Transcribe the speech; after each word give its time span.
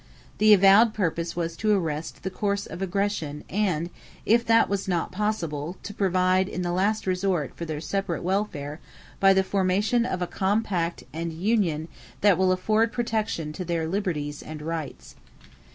The 0.39 0.51
avowed 0.51 0.95
purpose 0.95 1.35
was 1.35 1.55
to 1.57 1.75
arrest 1.77 2.23
"the 2.23 2.31
course 2.31 2.65
of 2.65 2.81
aggression" 2.81 3.43
and, 3.51 3.91
if 4.25 4.43
that 4.47 4.67
was 4.67 4.87
not 4.87 5.11
possible, 5.11 5.77
to 5.83 5.93
provide 5.93 6.49
"in 6.49 6.63
the 6.63 6.71
last 6.71 7.05
resort 7.05 7.51
for 7.55 7.65
their 7.65 7.79
separate 7.79 8.23
welfare 8.23 8.79
by 9.19 9.33
the 9.33 9.43
formation 9.43 10.03
of 10.07 10.19
a 10.19 10.25
compact 10.25 11.03
and 11.13 11.31
union 11.31 11.87
that 12.21 12.35
will 12.39 12.51
afford 12.51 12.91
protection 12.91 13.53
to 13.53 13.63
their 13.63 13.87
liberties 13.87 14.41
and 14.41 14.63
rights." 14.63 15.13